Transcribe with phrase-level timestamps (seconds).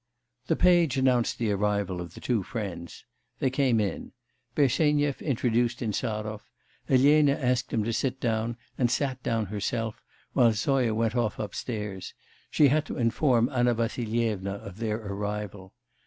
[0.47, 3.05] The page announced the arrival of the two friends.
[3.37, 4.13] They came in.
[4.55, 6.41] Bersenyev introduced Insarov.
[6.89, 10.01] Elena asked them to sit down, and sat down herself,
[10.33, 12.15] while Zoya went off upstairs;
[12.49, 15.75] she had to inform Anna Vassilyevna of their arrival.